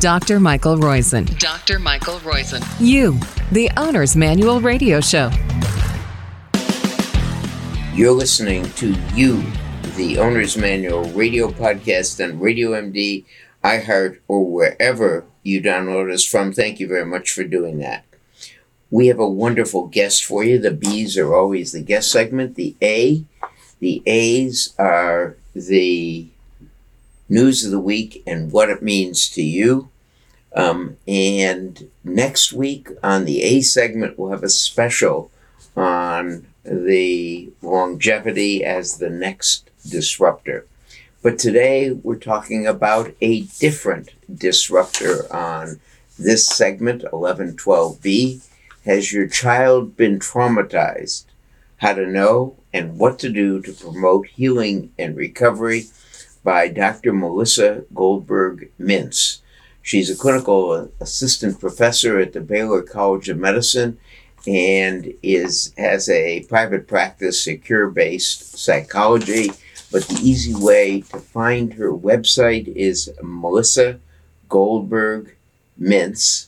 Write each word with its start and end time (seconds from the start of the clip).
Dr. 0.00 0.38
Michael 0.40 0.76
Roizen. 0.76 1.38
Dr. 1.38 1.78
Michael 1.78 2.18
Roizen. 2.18 2.62
You, 2.78 3.18
the 3.50 3.70
Owner's 3.78 4.14
Manual 4.14 4.60
Radio 4.60 5.00
Show. 5.00 5.30
You're 7.94 8.12
listening 8.12 8.70
to 8.72 8.94
You, 9.14 9.42
the 9.96 10.18
Owner's 10.18 10.54
Manual 10.54 11.04
radio 11.10 11.48
podcast 11.48 12.22
on 12.22 12.38
Radio 12.38 12.72
MD, 12.72 13.24
iHeart, 13.64 14.18
or 14.28 14.44
wherever 14.44 15.24
you 15.42 15.62
download 15.62 16.12
us 16.12 16.26
from. 16.26 16.52
Thank 16.52 16.78
you 16.78 16.86
very 16.86 17.06
much 17.06 17.32
for 17.32 17.44
doing 17.44 17.78
that. 17.78 18.04
We 18.90 19.06
have 19.06 19.18
a 19.18 19.26
wonderful 19.26 19.86
guest 19.86 20.26
for 20.26 20.44
you. 20.44 20.58
The 20.58 20.72
B's 20.72 21.16
are 21.16 21.34
always 21.34 21.72
the 21.72 21.80
guest 21.80 22.12
segment. 22.12 22.56
The 22.56 22.76
A, 22.82 23.24
the 23.80 24.02
A's 24.04 24.74
are 24.78 25.38
the 25.54 26.28
news 27.28 27.64
of 27.64 27.70
the 27.70 27.80
week 27.80 28.22
and 28.26 28.52
what 28.52 28.70
it 28.70 28.82
means 28.82 29.28
to 29.30 29.42
you. 29.42 29.90
Um, 30.54 30.96
and 31.06 31.90
next 32.02 32.52
week 32.52 32.88
on 33.02 33.24
the 33.24 33.42
A 33.42 33.60
segment, 33.60 34.18
we'll 34.18 34.30
have 34.30 34.42
a 34.42 34.48
special 34.48 35.30
on 35.76 36.46
the 36.64 37.52
longevity 37.62 38.64
as 38.64 38.98
the 38.98 39.10
next 39.10 39.70
disruptor. 39.88 40.66
But 41.22 41.38
today 41.38 41.90
we're 41.90 42.16
talking 42.16 42.66
about 42.66 43.12
a 43.20 43.42
different 43.42 44.10
disruptor 44.32 45.32
on 45.34 45.80
this 46.18 46.46
segment, 46.46 47.02
1112B. 47.02 48.40
Has 48.84 49.12
your 49.12 49.26
child 49.26 49.96
been 49.96 50.18
traumatized? 50.18 51.24
How 51.78 51.92
to 51.92 52.06
know 52.06 52.56
and 52.72 52.98
what 52.98 53.18
to 53.18 53.28
do 53.28 53.60
to 53.60 53.72
promote 53.72 54.28
healing 54.28 54.92
and 54.98 55.16
recovery 55.16 55.86
by 56.46 56.68
Dr. 56.68 57.12
Melissa 57.12 57.82
Goldberg 57.92 58.70
Mintz. 58.78 59.40
She's 59.82 60.08
a 60.08 60.16
clinical 60.16 60.88
assistant 61.00 61.58
professor 61.58 62.20
at 62.20 62.34
the 62.34 62.40
Baylor 62.40 62.82
College 62.82 63.28
of 63.28 63.36
Medicine 63.36 63.98
and 64.46 65.12
is 65.24 65.74
has 65.76 66.08
a 66.08 66.44
private 66.44 66.86
practice, 66.86 67.42
secure 67.42 67.90
based 67.90 68.56
psychology. 68.56 69.50
But 69.90 70.06
the 70.06 70.20
easy 70.22 70.54
way 70.54 71.00
to 71.10 71.18
find 71.18 71.74
her 71.74 71.92
website 71.92 72.68
is 72.68 73.10
Melissa 73.20 73.98
Goldberg 74.48 75.34
Mintz, 75.80 76.46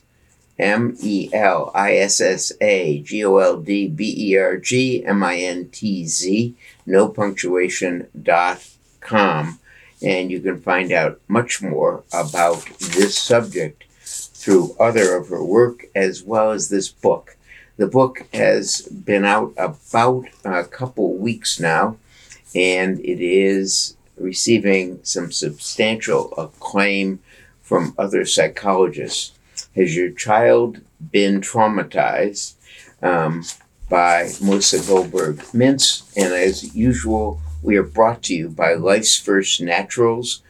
M 0.60 0.96
E 1.02 1.28
L 1.32 1.72
I 1.74 1.96
S 1.96 2.20
S 2.20 2.52
A 2.60 3.00
G 3.00 3.24
O 3.24 3.38
L 3.38 3.60
D 3.60 3.88
B 3.88 4.14
E 4.16 4.38
R 4.38 4.58
G 4.58 5.04
M 5.04 5.24
I 5.24 5.38
N 5.38 5.68
T 5.70 6.06
Z, 6.06 6.54
no 6.86 7.08
punctuation 7.08 8.06
dot 8.22 8.64
com 9.00 9.58
and 10.02 10.30
you 10.30 10.40
can 10.40 10.60
find 10.60 10.92
out 10.92 11.20
much 11.28 11.62
more 11.62 12.04
about 12.12 12.64
this 12.78 13.18
subject 13.18 13.84
through 14.02 14.76
other 14.78 15.16
of 15.16 15.28
her 15.28 15.44
work 15.44 15.86
as 15.94 16.22
well 16.22 16.52
as 16.52 16.68
this 16.68 16.88
book. 16.88 17.36
The 17.76 17.86
book 17.86 18.26
has 18.32 18.82
been 18.82 19.24
out 19.24 19.52
about 19.56 20.24
a 20.44 20.64
couple 20.64 21.16
weeks 21.16 21.60
now, 21.60 21.96
and 22.54 22.98
it 23.00 23.20
is 23.20 23.96
receiving 24.16 25.00
some 25.04 25.30
substantial 25.30 26.32
acclaim 26.36 27.20
from 27.62 27.94
other 27.96 28.24
psychologists. 28.24 29.38
Has 29.76 29.96
your 29.96 30.10
child 30.10 30.80
been 31.12 31.40
traumatized 31.40 32.54
um, 33.02 33.44
by 33.88 34.30
Melissa 34.40 34.84
Goldberg 34.84 35.36
Mintz? 35.52 36.10
And 36.16 36.32
as 36.32 36.74
usual, 36.74 37.40
we 37.62 37.76
are 37.76 37.82
brought 37.82 38.22
to 38.24 38.34
you 38.34 38.48
by 38.48 38.74
Life's 38.74 39.16
First 39.16 39.60
Naturals. 39.60 40.42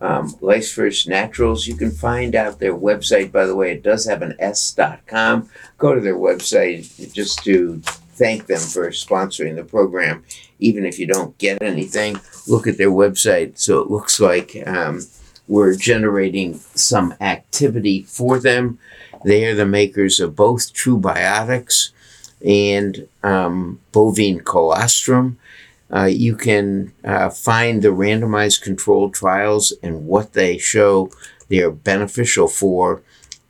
Um, 0.00 0.34
Life's 0.40 0.72
First 0.72 1.08
Naturals, 1.08 1.66
you 1.66 1.76
can 1.76 1.90
find 1.90 2.34
out 2.34 2.58
their 2.58 2.74
website, 2.74 3.30
by 3.30 3.46
the 3.46 3.54
way, 3.54 3.72
it 3.72 3.82
does 3.82 4.04
have 4.06 4.22
an 4.22 4.34
S.com. 4.38 5.48
Go 5.78 5.94
to 5.94 6.00
their 6.00 6.16
website 6.16 7.12
just 7.12 7.44
to 7.44 7.80
thank 8.14 8.46
them 8.46 8.60
for 8.60 8.90
sponsoring 8.90 9.54
the 9.54 9.64
program. 9.64 10.24
Even 10.58 10.84
if 10.84 10.98
you 10.98 11.06
don't 11.06 11.36
get 11.38 11.62
anything, 11.62 12.18
look 12.48 12.66
at 12.66 12.78
their 12.78 12.90
website. 12.90 13.58
So 13.58 13.80
it 13.80 13.90
looks 13.90 14.20
like 14.20 14.56
um, 14.66 15.06
we're 15.48 15.76
generating 15.76 16.54
some 16.74 17.14
activity 17.20 18.02
for 18.02 18.38
them. 18.38 18.78
They 19.24 19.44
are 19.46 19.54
the 19.54 19.66
makers 19.66 20.18
of 20.18 20.34
both 20.34 20.72
True 20.72 20.98
Biotics 20.98 21.90
and 22.44 23.08
um, 23.22 23.80
Bovine 23.92 24.40
Colostrum. 24.40 25.38
Uh, 25.92 26.04
you 26.04 26.34
can 26.34 26.92
uh, 27.04 27.28
find 27.28 27.82
the 27.82 27.88
randomized 27.88 28.62
controlled 28.62 29.12
trials 29.12 29.74
and 29.82 30.06
what 30.06 30.32
they 30.32 30.56
show 30.56 31.10
they're 31.48 31.70
beneficial 31.70 32.48
for 32.48 33.02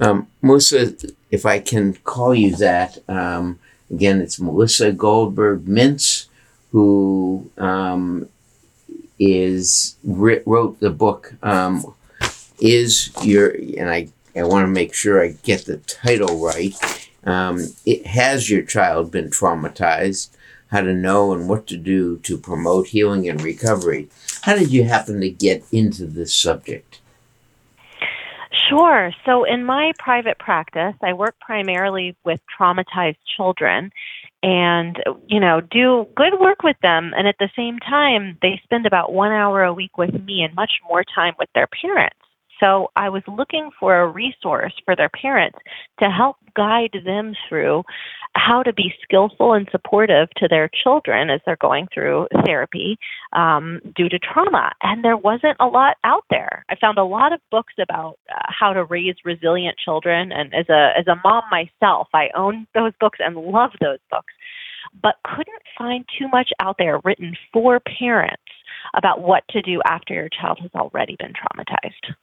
Um, 0.00 0.26
Melissa, 0.42 0.94
if 1.30 1.44
I 1.44 1.58
can 1.58 1.94
call 1.94 2.34
you 2.34 2.56
that, 2.56 2.98
um, 3.08 3.58
again, 3.90 4.20
it's 4.20 4.40
Melissa 4.40 4.92
Goldberg 4.92 5.66
Mintz, 5.66 6.26
who 6.72 7.50
um, 7.58 8.28
is 9.18 9.96
wrote 10.04 10.80
the 10.80 10.90
book. 10.90 11.34
Um, 11.42 11.94
is 12.58 13.10
your 13.22 13.50
and 13.50 13.90
I 13.90 14.08
I 14.38 14.44
want 14.44 14.64
to 14.64 14.70
make 14.70 14.94
sure 14.94 15.22
I 15.22 15.36
get 15.42 15.64
the 15.64 15.78
title 15.78 16.38
right. 16.38 16.74
Um, 17.24 17.60
it 17.84 18.06
has 18.06 18.50
your 18.50 18.62
child 18.62 19.10
been 19.10 19.30
traumatized? 19.30 20.30
How 20.68 20.80
to 20.80 20.92
know 20.92 21.32
and 21.32 21.48
what 21.48 21.66
to 21.68 21.76
do 21.76 22.18
to 22.18 22.36
promote 22.36 22.88
healing 22.88 23.28
and 23.28 23.40
recovery. 23.40 24.08
How 24.42 24.56
did 24.56 24.72
you 24.72 24.84
happen 24.84 25.20
to 25.20 25.30
get 25.30 25.64
into 25.70 26.06
this 26.06 26.34
subject? 26.34 27.00
Sure. 28.68 29.12
So, 29.24 29.44
in 29.44 29.64
my 29.64 29.92
private 29.98 30.38
practice, 30.38 30.94
I 31.02 31.12
work 31.12 31.36
primarily 31.40 32.16
with 32.24 32.40
traumatized 32.58 33.18
children 33.36 33.92
and, 34.42 35.02
you 35.28 35.40
know, 35.40 35.60
do 35.60 36.06
good 36.16 36.40
work 36.40 36.62
with 36.62 36.76
them. 36.82 37.12
And 37.16 37.28
at 37.28 37.36
the 37.38 37.50
same 37.56 37.78
time, 37.78 38.38
they 38.42 38.60
spend 38.64 38.86
about 38.86 39.12
one 39.12 39.32
hour 39.32 39.62
a 39.62 39.72
week 39.72 39.96
with 39.98 40.12
me 40.24 40.42
and 40.42 40.54
much 40.54 40.72
more 40.88 41.04
time 41.04 41.34
with 41.38 41.48
their 41.54 41.68
parents. 41.68 42.16
So 42.60 42.90
I 42.96 43.08
was 43.08 43.22
looking 43.26 43.70
for 43.78 44.00
a 44.00 44.08
resource 44.08 44.72
for 44.84 44.96
their 44.96 45.10
parents 45.10 45.58
to 46.00 46.08
help 46.08 46.36
guide 46.54 46.96
them 47.04 47.34
through 47.48 47.82
how 48.34 48.62
to 48.62 48.72
be 48.72 48.94
skillful 49.02 49.52
and 49.52 49.68
supportive 49.70 50.28
to 50.36 50.48
their 50.48 50.70
children 50.82 51.30
as 51.30 51.40
they're 51.44 51.56
going 51.56 51.88
through 51.92 52.28
therapy 52.44 52.98
um, 53.34 53.80
due 53.94 54.08
to 54.08 54.18
trauma. 54.18 54.72
And 54.82 55.04
there 55.04 55.16
wasn't 55.16 55.56
a 55.60 55.66
lot 55.66 55.96
out 56.04 56.24
there. 56.30 56.64
I 56.68 56.76
found 56.76 56.98
a 56.98 57.04
lot 57.04 57.32
of 57.32 57.40
books 57.50 57.74
about 57.80 58.18
uh, 58.30 58.40
how 58.46 58.72
to 58.72 58.84
raise 58.84 59.16
resilient 59.24 59.76
children. 59.82 60.32
And 60.32 60.54
as 60.54 60.68
a 60.68 60.92
as 60.98 61.06
a 61.06 61.20
mom 61.24 61.44
myself, 61.50 62.08
I 62.14 62.28
own 62.34 62.66
those 62.74 62.92
books 63.00 63.18
and 63.20 63.36
love 63.36 63.70
those 63.80 63.98
books, 64.10 64.32
but 65.02 65.16
couldn't 65.24 65.62
find 65.76 66.04
too 66.18 66.28
much 66.28 66.50
out 66.60 66.76
there 66.78 67.00
written 67.04 67.36
for 67.52 67.80
parents 67.80 68.42
about 68.94 69.20
what 69.20 69.44
to 69.50 69.62
do 69.62 69.80
after 69.86 70.14
your 70.14 70.28
child 70.28 70.58
has 70.60 70.70
already 70.74 71.16
been 71.18 71.32
traumatized. 71.32 72.14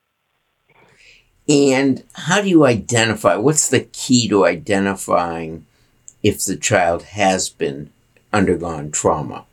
And 1.47 2.03
how 2.13 2.41
do 2.41 2.49
you 2.49 2.65
identify? 2.65 3.35
What's 3.35 3.69
the 3.69 3.81
key 3.81 4.27
to 4.29 4.45
identifying 4.45 5.65
if 6.21 6.45
the 6.45 6.55
child 6.55 7.03
has 7.03 7.49
been 7.49 7.91
undergone 8.31 8.91
trauma? 8.91 9.45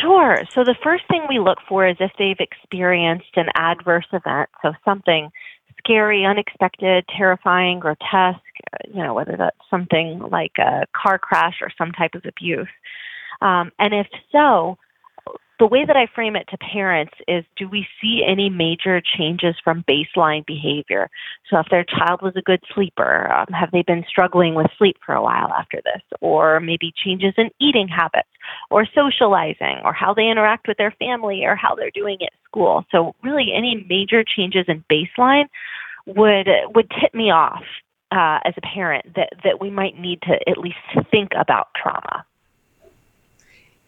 Sure. 0.00 0.38
So 0.54 0.64
the 0.64 0.76
first 0.82 1.04
thing 1.08 1.26
we 1.28 1.38
look 1.38 1.58
for 1.68 1.86
is 1.86 1.96
if 2.00 2.12
they've 2.18 2.38
experienced 2.38 3.36
an 3.36 3.48
adverse 3.54 4.06
event, 4.12 4.48
so 4.62 4.72
something 4.84 5.30
scary, 5.78 6.24
unexpected, 6.24 7.04
terrifying, 7.14 7.78
grotesque, 7.78 8.40
you 8.92 9.02
know, 9.02 9.14
whether 9.14 9.36
that's 9.36 9.56
something 9.70 10.20
like 10.30 10.52
a 10.58 10.86
car 10.94 11.18
crash 11.18 11.56
or 11.60 11.70
some 11.76 11.92
type 11.92 12.14
of 12.14 12.24
abuse. 12.26 12.68
Um, 13.40 13.72
and 13.78 13.94
if 13.94 14.06
so, 14.32 14.78
the 15.58 15.66
way 15.66 15.84
that 15.84 15.96
I 15.96 16.06
frame 16.14 16.36
it 16.36 16.46
to 16.50 16.58
parents 16.58 17.14
is 17.26 17.44
do 17.56 17.68
we 17.68 17.86
see 18.00 18.22
any 18.26 18.48
major 18.48 19.00
changes 19.00 19.56
from 19.62 19.84
baseline 19.88 20.46
behavior? 20.46 21.10
So, 21.50 21.58
if 21.58 21.66
their 21.70 21.84
child 21.84 22.22
was 22.22 22.34
a 22.36 22.42
good 22.42 22.62
sleeper, 22.74 23.32
um, 23.32 23.46
have 23.48 23.70
they 23.72 23.82
been 23.82 24.04
struggling 24.08 24.54
with 24.54 24.66
sleep 24.78 24.96
for 25.04 25.14
a 25.14 25.22
while 25.22 25.52
after 25.58 25.80
this? 25.84 26.02
Or 26.20 26.60
maybe 26.60 26.92
changes 27.04 27.34
in 27.36 27.50
eating 27.60 27.88
habits, 27.88 28.28
or 28.70 28.86
socializing, 28.94 29.80
or 29.84 29.92
how 29.92 30.14
they 30.14 30.28
interact 30.28 30.68
with 30.68 30.78
their 30.78 30.94
family, 30.98 31.44
or 31.44 31.56
how 31.56 31.74
they're 31.74 31.90
doing 31.90 32.18
at 32.22 32.32
school. 32.46 32.84
So, 32.92 33.14
really, 33.22 33.52
any 33.54 33.84
major 33.88 34.24
changes 34.24 34.66
in 34.68 34.84
baseline 34.90 35.46
would 36.06 36.48
would 36.74 36.90
tip 37.00 37.14
me 37.14 37.30
off 37.30 37.64
uh, 38.12 38.38
as 38.44 38.54
a 38.56 38.60
parent 38.60 39.14
that 39.16 39.30
that 39.44 39.60
we 39.60 39.70
might 39.70 39.98
need 39.98 40.22
to 40.22 40.38
at 40.48 40.58
least 40.58 40.76
think 41.10 41.30
about 41.36 41.68
trauma. 41.80 42.24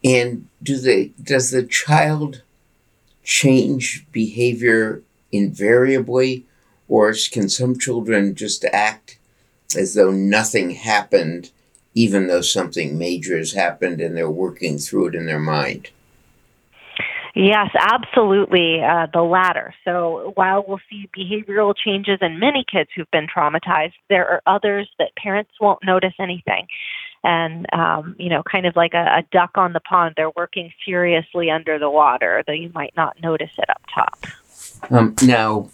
And 0.03 0.47
do 0.63 0.77
they 0.77 1.13
does 1.21 1.51
the 1.51 1.63
child 1.63 2.41
change 3.23 4.05
behavior 4.11 5.03
invariably, 5.31 6.45
or 6.87 7.13
can 7.31 7.49
some 7.49 7.77
children 7.77 8.35
just 8.35 8.65
act 8.65 9.17
as 9.77 9.93
though 9.93 10.11
nothing 10.11 10.71
happened, 10.71 11.51
even 11.93 12.27
though 12.27 12.41
something 12.41 12.97
major 12.97 13.37
has 13.37 13.53
happened 13.53 14.01
and 14.01 14.17
they're 14.17 14.29
working 14.29 14.77
through 14.77 15.07
it 15.07 15.15
in 15.15 15.25
their 15.25 15.39
mind? 15.39 15.91
Yes, 17.33 17.69
absolutely. 17.79 18.81
Uh, 18.83 19.07
the 19.13 19.21
latter. 19.21 19.73
So 19.85 20.33
while 20.35 20.65
we'll 20.67 20.81
see 20.89 21.09
behavioral 21.17 21.73
changes 21.73 22.19
in 22.21 22.39
many 22.39 22.65
kids 22.69 22.89
who've 22.95 23.09
been 23.11 23.27
traumatized, 23.27 23.93
there 24.09 24.27
are 24.27 24.41
others 24.45 24.89
that 24.99 25.15
parents 25.15 25.51
won't 25.61 25.79
notice 25.85 26.13
anything. 26.19 26.67
And, 27.23 27.67
um, 27.73 28.15
you 28.17 28.29
know, 28.29 28.41
kind 28.43 28.65
of 28.65 28.75
like 28.75 28.93
a, 28.93 29.19
a 29.19 29.23
duck 29.31 29.51
on 29.55 29.73
the 29.73 29.79
pond, 29.79 30.15
they're 30.17 30.31
working 30.31 30.73
furiously 30.83 31.51
under 31.51 31.77
the 31.77 31.89
water, 31.89 32.43
though 32.47 32.53
you 32.53 32.71
might 32.73 32.93
not 32.97 33.21
notice 33.21 33.51
it 33.57 33.69
up 33.69 33.81
top. 33.93 34.25
Um, 34.89 35.15
now, 35.23 35.69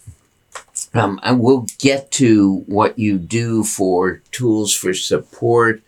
um, 0.92 1.18
I 1.22 1.32
will 1.32 1.66
get 1.78 2.10
to 2.12 2.64
what 2.66 2.98
you 2.98 3.18
do 3.18 3.64
for 3.64 4.22
tools 4.30 4.74
for 4.74 4.92
support 4.92 5.82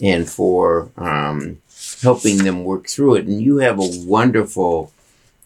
and 0.00 0.28
for 0.28 0.90
um, 0.98 1.62
helping 2.02 2.44
them 2.44 2.64
work 2.64 2.86
through 2.86 3.14
it. 3.16 3.26
And 3.26 3.40
you 3.40 3.58
have 3.58 3.78
a 3.78 3.90
wonderful 4.04 4.92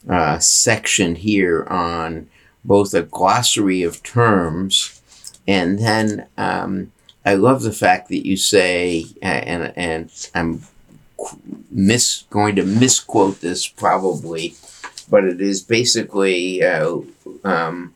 uh, 0.08 0.38
section 0.38 1.14
here 1.14 1.64
on 1.68 2.28
both 2.64 2.92
a 2.92 3.02
glossary 3.02 3.82
of 3.82 4.02
terms 4.02 5.00
and 5.46 5.78
then 5.78 6.26
um, 6.36 6.92
I 7.24 7.34
love 7.34 7.62
the 7.62 7.72
fact 7.72 8.08
that 8.08 8.26
you 8.26 8.36
say, 8.36 9.04
and, 9.20 9.72
and 9.76 10.30
I'm 10.34 10.62
mis 11.70 12.24
going 12.30 12.56
to 12.56 12.64
misquote 12.64 13.40
this 13.40 13.66
probably, 13.66 14.54
but 15.08 15.24
it 15.24 15.40
is 15.40 15.62
basically 15.62 16.62
uh, 16.62 16.98
um, 17.44 17.94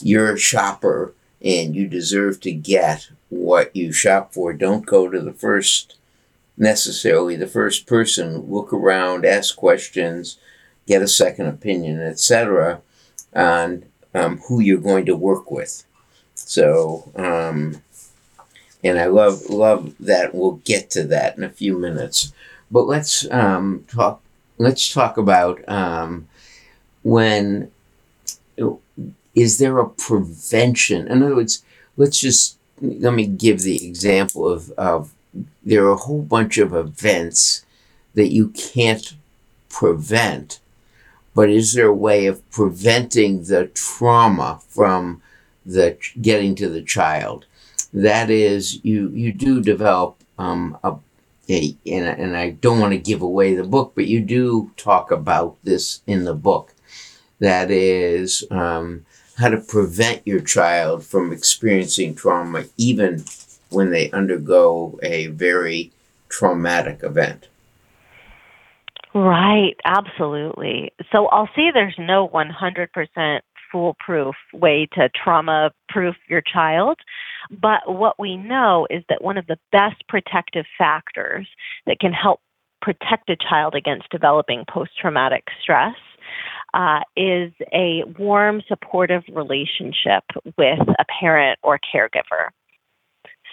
you're 0.00 0.34
a 0.34 0.38
shopper 0.38 1.14
and 1.40 1.76
you 1.76 1.86
deserve 1.86 2.40
to 2.40 2.52
get 2.52 3.10
what 3.28 3.74
you 3.76 3.92
shop 3.92 4.32
for. 4.32 4.52
Don't 4.52 4.86
go 4.86 5.08
to 5.08 5.20
the 5.20 5.32
first 5.32 5.96
necessarily 6.56 7.36
the 7.36 7.46
first 7.46 7.86
person. 7.86 8.50
Look 8.50 8.72
around, 8.72 9.24
ask 9.24 9.56
questions, 9.56 10.38
get 10.86 11.02
a 11.02 11.08
second 11.08 11.46
opinion, 11.46 12.00
etc., 12.00 12.80
on 13.34 13.84
um, 14.14 14.38
who 14.48 14.60
you're 14.60 14.78
going 14.78 15.06
to 15.06 15.16
work 15.16 15.50
with. 15.50 15.84
So, 16.34 17.10
um, 17.16 17.82
and 18.84 18.98
I 18.98 19.06
love 19.06 19.48
love 19.48 19.94
that. 19.98 20.34
We'll 20.34 20.60
get 20.64 20.90
to 20.90 21.04
that 21.04 21.36
in 21.36 21.42
a 21.42 21.48
few 21.48 21.78
minutes, 21.78 22.32
but 22.70 22.86
let's 22.86 23.28
um, 23.30 23.84
talk. 23.88 24.20
Let's 24.58 24.92
talk 24.92 25.16
about 25.16 25.66
um, 25.68 26.28
when 27.02 27.72
is 29.34 29.58
there 29.58 29.78
a 29.78 29.88
prevention? 29.88 31.08
In 31.08 31.22
other 31.22 31.36
words, 31.36 31.64
let's 31.96 32.20
just 32.20 32.58
let 32.80 33.14
me 33.14 33.26
give 33.26 33.62
the 33.62 33.86
example 33.86 34.48
of, 34.48 34.70
of 34.72 35.12
there 35.62 35.84
are 35.86 35.92
a 35.92 35.96
whole 35.96 36.22
bunch 36.22 36.58
of 36.58 36.74
events 36.74 37.64
that 38.14 38.32
you 38.32 38.48
can't 38.48 39.14
prevent, 39.68 40.60
but 41.34 41.50
is 41.50 41.74
there 41.74 41.88
a 41.88 41.94
way 41.94 42.26
of 42.26 42.48
preventing 42.50 43.44
the 43.44 43.66
trauma 43.66 44.60
from 44.68 45.20
the 45.66 45.96
getting 46.20 46.54
to 46.56 46.68
the 46.68 46.82
child? 46.82 47.46
That 47.94 48.28
is, 48.28 48.84
you 48.84 49.08
you 49.10 49.32
do 49.32 49.62
develop 49.62 50.16
um, 50.36 50.76
a, 50.82 50.96
a 51.48 51.76
and, 51.86 52.06
and 52.06 52.36
I 52.36 52.50
don't 52.50 52.80
want 52.80 52.92
to 52.92 52.98
give 52.98 53.22
away 53.22 53.54
the 53.54 53.62
book, 53.62 53.92
but 53.94 54.08
you 54.08 54.20
do 54.20 54.72
talk 54.76 55.12
about 55.12 55.56
this 55.62 56.02
in 56.06 56.24
the 56.24 56.34
book. 56.34 56.74
That 57.38 57.70
is 57.70 58.44
um, 58.50 59.06
how 59.36 59.48
to 59.48 59.58
prevent 59.58 60.26
your 60.26 60.40
child 60.40 61.04
from 61.04 61.32
experiencing 61.32 62.16
trauma, 62.16 62.64
even 62.76 63.24
when 63.70 63.90
they 63.90 64.10
undergo 64.10 64.98
a 65.02 65.28
very 65.28 65.92
traumatic 66.28 67.00
event. 67.04 67.48
Right, 69.14 69.76
absolutely. 69.84 70.92
So 71.12 71.26
I'll 71.26 71.48
say 71.54 71.70
there's 71.72 71.94
no 71.98 72.28
100% 72.28 73.40
foolproof 73.70 74.34
way 74.52 74.88
to 74.94 75.08
trauma 75.10 75.70
proof 75.88 76.16
your 76.28 76.40
child. 76.40 76.98
But 77.50 77.80
what 77.86 78.18
we 78.18 78.36
know 78.36 78.86
is 78.90 79.04
that 79.08 79.22
one 79.22 79.38
of 79.38 79.46
the 79.46 79.58
best 79.72 80.06
protective 80.08 80.66
factors 80.78 81.48
that 81.86 82.00
can 82.00 82.12
help 82.12 82.40
protect 82.82 83.30
a 83.30 83.36
child 83.36 83.74
against 83.74 84.10
developing 84.10 84.64
post 84.68 84.90
traumatic 85.00 85.44
stress 85.62 85.96
uh, 86.74 87.00
is 87.16 87.52
a 87.72 88.02
warm, 88.18 88.62
supportive 88.68 89.22
relationship 89.32 90.24
with 90.58 90.80
a 90.80 91.04
parent 91.20 91.58
or 91.62 91.78
caregiver. 91.78 92.48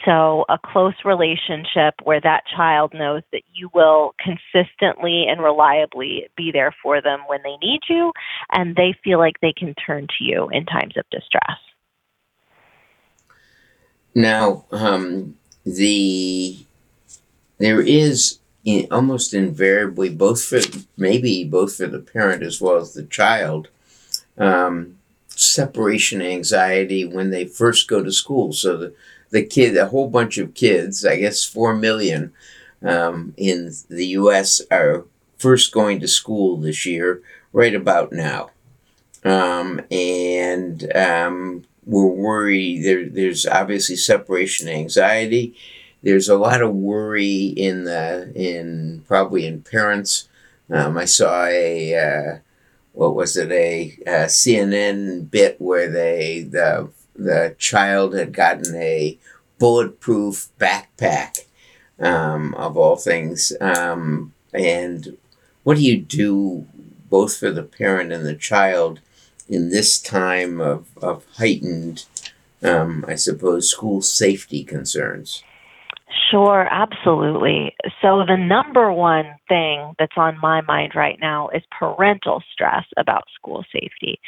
So, 0.06 0.46
a 0.50 0.58
close 0.58 0.96
relationship 1.06 1.94
where 2.04 2.22
that 2.22 2.44
child 2.56 2.92
knows 2.94 3.22
that 3.32 3.44
you 3.54 3.70
will 3.74 4.16
consistently 4.20 5.28
and 5.30 5.44
reliably 5.44 6.28
be 6.36 6.50
there 6.52 6.74
for 6.82 7.02
them 7.02 7.20
when 7.28 7.42
they 7.44 7.56
need 7.62 7.82
you, 7.88 8.12
and 8.52 8.76
they 8.76 8.96
feel 9.04 9.20
like 9.20 9.36
they 9.42 9.54
can 9.56 9.76
turn 9.76 10.08
to 10.18 10.24
you 10.24 10.50
in 10.52 10.66
times 10.66 10.98
of 10.98 11.06
distress. 11.12 11.60
Now, 14.14 14.66
um, 14.72 15.38
the 15.66 16.66
there 17.58 17.82
is 17.82 18.40
in, 18.66 18.88
almost 18.92 19.34
invariably 19.34 20.10
both 20.10 20.44
for 20.44 20.60
maybe 20.98 21.44
both 21.44 21.76
for 21.76 21.88
the 21.88 22.00
parent 22.00 22.44
as 22.44 22.60
well 22.60 22.78
as 22.78 22.94
the 22.94 23.04
child 23.04 23.70
um, 24.38 24.98
separation 25.30 26.22
anxiety 26.22 27.06
when 27.06 27.30
they 27.30 27.46
first 27.46 27.88
go 27.88 28.04
to 28.04 28.12
school. 28.12 28.54
So 28.54 28.78
the 28.78 28.94
the 29.30 29.44
kid, 29.44 29.78
a 29.78 29.88
whole 29.88 30.10
bunch 30.10 30.38
of 30.38 30.54
kids, 30.54 31.06
I 31.06 31.18
guess 31.18 31.46
four 31.46 31.74
million 31.74 32.34
um, 32.84 33.34
in 33.38 33.72
the 33.90 34.08
U.S. 34.08 34.62
are 34.70 35.06
first 35.38 35.72
going 35.72 36.02
to 36.02 36.08
school 36.08 36.58
this 36.58 36.86
year, 36.86 37.22
right 37.54 37.74
about 37.74 38.12
now, 38.12 38.52
um, 39.24 39.82
and 39.90 40.92
um, 40.96 41.64
we're 41.86 42.06
worried. 42.06 42.84
There, 42.84 43.10
there's 43.10 43.46
obviously 43.46 43.96
separation 43.96 44.68
anxiety. 44.68 45.56
There's 46.04 46.30
a 46.30 46.38
lot 46.38 46.62
of 46.62 46.74
worry 46.74 47.46
in 47.46 47.84
the 47.86 48.32
in 48.36 49.04
probably 49.08 49.46
in 49.46 49.62
parents. 49.62 50.28
Um, 50.70 50.98
I 50.98 51.06
saw 51.06 51.46
a 51.46 51.96
uh, 51.96 52.40
what 52.94 53.16
was 53.16 53.38
it 53.38 53.52
a, 53.52 53.98
a 54.06 54.26
CNN 54.26 55.30
bit 55.30 55.60
where 55.60 55.90
they 55.90 56.42
the 56.42 56.90
the 57.16 57.56
child 57.58 58.16
had 58.16 58.34
gotten 58.34 58.76
a 58.76 59.18
bulletproof 59.60 60.50
backpack 60.60 61.46
um, 62.00 62.56
of 62.56 62.78
all 62.78 62.96
things. 62.96 63.54
Um, 63.62 64.34
and 64.54 65.18
what 65.64 65.78
do 65.78 65.84
you 65.84 65.98
do 65.98 66.66
both 67.10 67.38
for 67.38 67.52
the 67.52 67.64
parent 67.64 68.12
and 68.12 68.26
the 68.26 68.36
child 68.36 69.02
in 69.52 69.70
this 69.70 70.00
time 70.00 70.62
of, 70.62 70.88
of 71.02 71.26
heightened, 71.36 72.06
um, 72.64 73.06
I 73.08 73.16
suppose, 73.16 73.70
school 73.70 74.02
safety 74.02 74.64
concerns? 74.64 75.44
Sure, 76.30 76.68
absolutely. 76.72 77.76
So, 78.02 78.24
the 78.26 78.38
number 78.38 78.92
one 78.92 79.26
thing 79.50 79.94
that's 80.00 80.16
on 80.18 80.38
my 80.42 80.62
mind 80.62 80.94
right 80.96 81.18
now 81.20 81.50
is 81.50 81.62
parental 81.78 82.42
stress 82.52 82.86
about 82.98 83.24
school 83.36 83.66
safety. 83.72 84.20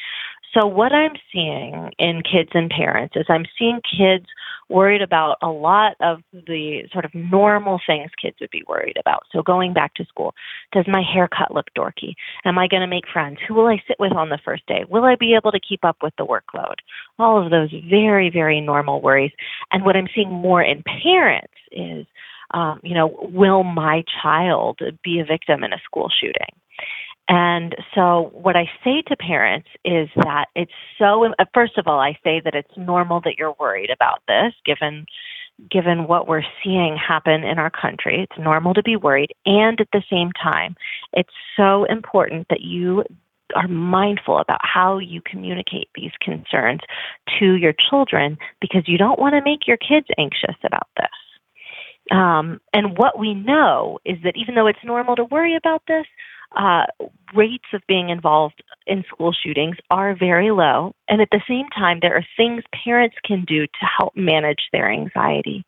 So, 0.54 0.68
what 0.68 0.94
I'm 0.94 1.14
seeing 1.32 1.92
in 1.98 2.22
kids 2.22 2.50
and 2.54 2.70
parents 2.70 3.16
is 3.16 3.26
I'm 3.28 3.46
seeing 3.58 3.82
kids 3.82 4.26
worried 4.70 5.02
about 5.02 5.38
a 5.42 5.48
lot 5.48 5.96
of 6.00 6.20
the 6.32 6.84
sort 6.92 7.06
of 7.06 7.16
normal 7.16 7.80
things 7.86 8.12
kids 8.22 8.38
would 8.40 8.52
be 8.52 8.64
worried 8.68 8.98
about. 9.00 9.24
So, 9.32 9.42
going 9.42 9.74
back 9.74 9.96
to 9.96 10.06
school, 10.06 10.36
does 10.72 10.86
my 10.88 11.02
haircut 11.02 11.54
look 11.54 11.68
dorky? 11.76 12.14
Am 12.46 12.60
I 12.60 12.68
going 12.68 12.82
to 12.82 12.88
make 12.88 13.06
friends? 13.12 13.40
Who 13.48 13.56
will 13.56 13.68
I 13.68 13.82
sit 13.88 13.98
with 14.00 14.14
on 14.14 14.30
the 14.30 14.40
first 14.46 14.66
day? 14.68 14.86
Will 14.88 15.06
I 15.06 15.16
be 15.16 15.36
able 15.36 15.52
to 15.52 15.60
keep 15.60 15.84
up 15.84 15.98
with 16.04 16.14
the 16.18 16.26
workload? 16.26 16.76
All 17.18 17.44
of 17.44 17.50
those 17.50 17.74
very, 17.90 18.30
very 18.30 18.62
normal 18.62 19.02
worries. 19.02 19.32
And 19.72 19.84
what 19.84 19.96
I'm 19.96 20.08
seeing 20.14 20.30
more 20.30 20.62
in 20.62 20.84
parents 20.84 21.54
is, 21.72 22.06
um, 22.52 22.80
you 22.84 22.94
know, 22.94 23.28
will 23.34 23.64
my 23.64 24.04
child 24.22 24.80
be 25.04 25.20
a 25.20 25.26
victim 25.26 25.64
in 25.64 25.74
a 25.74 25.82
school 25.84 26.10
shooting? 26.22 26.63
And 27.30 27.76
so, 27.96 28.32
what 28.34 28.56
I 28.58 28.70
say 28.84 29.02
to 29.08 29.16
parents 29.16 29.70
is 29.86 30.10
that 30.18 30.48
it's 30.56 30.74
so. 30.98 31.26
Uh, 31.26 31.46
first 31.54 31.78
of 31.78 31.88
all, 31.88 32.00
I 32.00 32.18
say 32.24 32.42
that 32.44 32.54
it's 32.54 32.76
normal 32.76 33.22
that 33.22 33.36
you're 33.38 33.56
worried 33.60 33.90
about 33.90 34.22
this, 34.28 34.54
given 34.66 35.06
given 35.72 36.08
what 36.08 36.28
we're 36.28 36.44
seeing 36.64 36.98
happen 36.98 37.44
in 37.44 37.60
our 37.60 37.70
country. 37.70 38.24
It's 38.24 38.44
normal 38.44 38.74
to 38.74 38.84
be 38.84 38.98
worried, 38.98 39.32
and 39.46 39.80
at 39.80 39.88
the 39.94 40.04
same 40.10 40.32
time, 40.32 40.76
it's 41.14 41.34
so 41.56 41.86
important 41.86 42.48
that 42.50 42.62
you 42.62 43.04
are 43.56 43.68
mindful 43.68 44.40
about 44.40 44.60
how 44.62 44.98
you 44.98 45.22
communicate 45.22 45.88
these 45.96 46.12
concerns 46.22 46.82
to 47.40 47.54
your 47.54 47.74
children 47.90 48.38
because 48.60 48.84
you 48.88 48.98
don't 48.98 49.20
want 49.20 49.34
to 49.34 49.42
make 49.44 49.68
your 49.68 49.78
kids 49.78 50.08
anxious 50.18 50.56
about 50.66 50.88
this. 50.98 51.08
Um, 52.12 52.60
and 52.74 52.98
what 52.98 53.18
we 53.18 53.34
know 53.34 54.00
is 54.06 54.18
that 54.24 54.36
even 54.36 54.56
though 54.56 54.68
it's 54.68 54.84
normal 54.84 55.16
to 55.16 55.24
worry 55.24 55.56
about 55.56 55.84
this, 55.88 56.06
uh, 56.56 56.86
rates 57.36 57.66
of 57.74 57.82
being 57.88 58.10
involved 58.10 58.64
in 58.86 59.04
school 59.08 59.34
shootings 59.34 59.78
are 59.90 60.16
very 60.16 60.52
low. 60.52 60.94
And 61.08 61.22
at 61.22 61.30
the 61.32 61.42
same 61.48 61.68
time, 61.70 62.00
there 62.02 62.16
are 62.16 62.26
things 62.38 62.64
parents 62.84 63.16
can 63.26 63.44
do 63.46 63.66
to 63.66 63.86
help 63.98 64.16
manage 64.16 64.70
their 64.72 64.92
anxiety. 64.92 65.66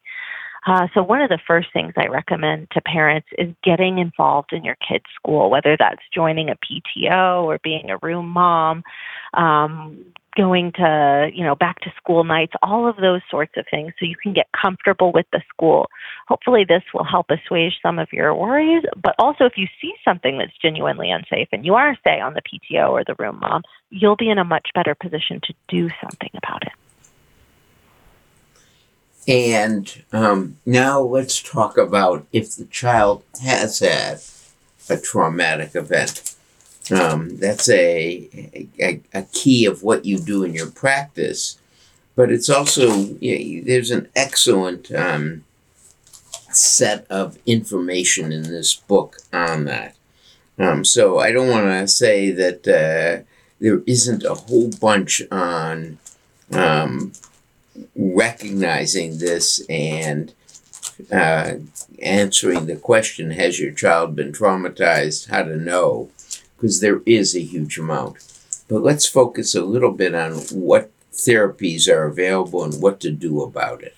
Uh, 0.66 0.88
so, 0.94 1.04
one 1.04 1.22
of 1.22 1.30
the 1.30 1.40
first 1.48 1.68
things 1.74 1.94
I 1.96 2.08
recommend 2.08 2.70
to 2.72 2.82
parents 2.82 3.28
is 3.38 3.54
getting 3.64 4.00
involved 4.00 4.52
in 4.52 4.64
your 4.64 4.78
kid's 4.88 5.06
school, 5.16 5.50
whether 5.52 5.78
that's 5.78 6.02
joining 6.14 6.50
a 6.50 6.56
PTO 6.56 7.44
or 7.44 7.60
being 7.64 7.92
a 7.92 7.98
room 8.02 8.30
mom, 8.30 8.84
um, 9.36 10.06
going 10.36 10.72
to, 10.74 11.30
you 11.34 11.44
know, 11.44 11.56
back 11.56 11.80
to 11.82 11.94
school 11.98 12.24
nights, 12.24 12.54
all 12.62 12.90
of 12.90 12.98
those 12.98 13.22
sorts 13.30 13.54
of 13.58 13.66
things 13.70 13.94
so 14.00 14.06
you 14.06 14.16
can 14.22 14.34
get 14.34 14.48
comfortable 14.60 15.12
with 15.14 15.26
the 15.32 15.42
school. 15.54 15.88
Hopefully 16.28 16.66
this 16.68 16.84
will 16.94 17.06
help 17.06 17.28
assuage 17.30 17.74
some 17.82 18.00
of 18.00 18.08
your 18.12 18.34
worries, 18.36 18.84
but 19.02 19.16
also 19.18 19.46
if 19.46 19.54
you 19.56 19.68
see 19.82 19.94
something 20.04 20.38
that's 20.38 20.58
genuinely 20.62 21.10
unsafe 21.10 21.48
and 21.52 21.66
you 21.66 21.76
are 21.76 21.96
say 22.06 22.20
on 22.20 22.34
the 22.34 22.42
PTO 22.42 22.90
or 22.90 23.04
the 23.06 23.16
room 23.18 23.40
mom, 23.40 23.62
you'll 23.92 24.18
be 24.18 24.30
in 24.30 24.38
a 24.38 24.44
much 24.44 24.70
better 24.74 24.96
position 24.96 25.40
to 25.44 25.54
do 25.70 25.90
something 26.02 26.32
about 26.36 26.64
it. 26.64 26.74
And 29.28 30.04
um, 30.14 30.58
now 30.66 31.02
let's 31.02 31.42
talk 31.42 31.78
about 31.78 32.28
if 32.32 32.56
the 32.56 32.66
child 32.66 33.24
has 33.42 33.80
had 33.80 34.22
a 34.90 35.02
traumatic 35.02 35.76
event. 35.76 36.36
Um, 36.92 37.38
that's 37.38 37.68
a, 37.68 38.70
a, 38.80 39.02
a 39.12 39.24
key 39.24 39.66
of 39.66 39.82
what 39.82 40.06
you 40.06 40.20
do 40.20 40.44
in 40.44 40.54
your 40.54 40.70
practice, 40.70 41.58
but 42.16 42.32
it's 42.32 42.50
also 42.50 42.94
you 43.20 43.60
know, 43.60 43.66
there's 43.66 43.90
an 43.90 44.08
excellent 44.16 44.92
um, 44.92 45.44
set 46.52 47.08
of 47.10 47.40
information 47.48 48.32
in 48.32 48.44
this 48.44 48.76
book 48.76 49.18
on 49.34 49.66
that. 49.66 49.96
Um, 50.60 50.86
so 50.86 51.18
I 51.18 51.32
don't 51.32 51.50
want 51.50 51.66
to 51.66 51.88
say 51.88 52.30
that 52.32 52.68
uh, 52.68 53.24
there 53.60 53.82
isn't 53.88 54.24
a 54.24 54.36
whole 54.36 54.70
bunch 54.70 55.22
on 55.32 55.98
um, 56.52 57.14
recognizing 57.96 59.18
this 59.18 59.66
and 59.70 60.34
uh, 61.12 61.56
answering 62.02 62.66
the 62.66 62.76
question 62.76 63.32
Has 63.32 63.60
your 63.60 63.72
child 63.72 64.16
been 64.16 64.32
traumatized? 64.32 65.30
How 65.30 65.44
to 65.44 65.58
know 65.58 66.10
because 66.56 66.80
there 66.80 67.02
is 67.06 67.36
a 67.36 67.42
huge 67.42 67.78
amount. 67.78 68.18
But 68.68 68.82
let's 68.82 69.08
focus 69.08 69.54
a 69.54 69.64
little 69.64 69.92
bit 69.92 70.16
on 70.16 70.34
what 70.52 70.92
therapies 71.12 71.88
are 71.88 72.06
available 72.06 72.64
and 72.64 72.82
what 72.82 73.00
to 73.02 73.12
do 73.12 73.42
about 73.42 73.84
it. 73.84 73.96